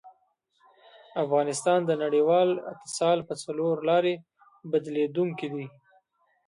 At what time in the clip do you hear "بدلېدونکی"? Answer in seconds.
4.71-5.47